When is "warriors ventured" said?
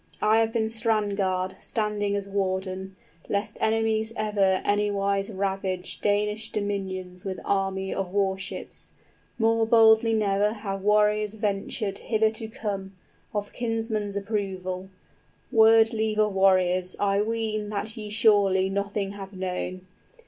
10.81-11.99